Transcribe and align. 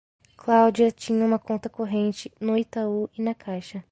Cláudia 0.35 0.89
tinha 0.91 1.23
uma 1.23 1.37
conta 1.37 1.69
corrente 1.69 2.33
no 2.39 2.57
Itaú 2.57 3.07
e 3.15 3.21
na 3.21 3.35
Caixa. 3.35 3.83